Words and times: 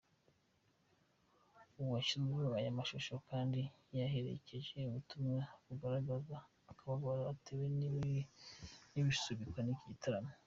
Uwashyizemo 1.81 2.49
aya 2.59 2.77
mashusho 2.77 3.13
kandi 3.29 3.61
yayaherekesheje 3.95 4.87
ubutumwa 4.89 5.39
bugaragaza 5.65 6.35
akababaro 6.71 7.21
atewe 7.33 7.65
n’isubikwa 8.93 9.59
ry’iki 9.65 9.85
gitaramo. 9.91 10.31